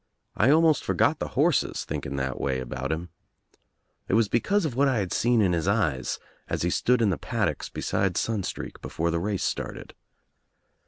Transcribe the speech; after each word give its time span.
I 0.35 0.49
almost 0.49 0.83
for 0.83 0.95
got 0.95 1.19
the 1.19 1.27
horses 1.37 1.85
thinking 1.85 2.15
that 2.15 2.41
way 2.41 2.59
about 2.59 2.91
him 2.91 3.09
It 4.07 4.15
was 4.15 4.29
because 4.29 4.65
of 4.65 4.75
what 4.75 4.87
I 4.87 4.97
had 4.97 5.13
seen 5.13 5.43
in 5.43 5.53
his 5.53 5.67
eyes 5.67 6.17
as 6.47 6.63
he 6.63 6.71
stood 6.71 7.03
in 7.03 7.11
the 7.11 7.19
paddocks 7.19 7.69
beside 7.69 8.17
Sunstreak 8.17 8.81
before 8.81 9.11
the 9.11 9.19
race 9.19 9.43
started. 9.43 9.93